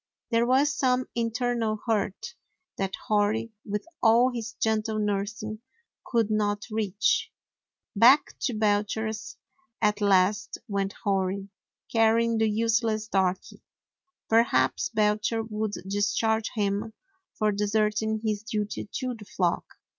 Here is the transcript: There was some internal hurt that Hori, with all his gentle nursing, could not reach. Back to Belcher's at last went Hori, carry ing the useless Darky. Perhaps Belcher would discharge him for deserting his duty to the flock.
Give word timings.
There 0.31 0.47
was 0.47 0.73
some 0.73 1.05
internal 1.13 1.77
hurt 1.85 2.33
that 2.79 2.95
Hori, 3.05 3.51
with 3.63 3.85
all 4.01 4.31
his 4.33 4.53
gentle 4.53 4.97
nursing, 4.97 5.59
could 6.07 6.31
not 6.31 6.63
reach. 6.71 7.31
Back 7.95 8.33
to 8.39 8.55
Belcher's 8.55 9.37
at 9.79 10.01
last 10.01 10.57
went 10.67 10.93
Hori, 11.03 11.49
carry 11.91 12.23
ing 12.23 12.39
the 12.39 12.49
useless 12.49 13.07
Darky. 13.07 13.61
Perhaps 14.27 14.89
Belcher 14.89 15.43
would 15.43 15.73
discharge 15.87 16.49
him 16.55 16.93
for 17.37 17.51
deserting 17.51 18.21
his 18.23 18.41
duty 18.41 18.89
to 18.93 19.13
the 19.13 19.25
flock. 19.25 19.65